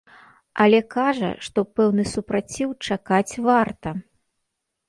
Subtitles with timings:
[0.63, 3.89] Але кажа, што пэўны супраціў чакаць варта.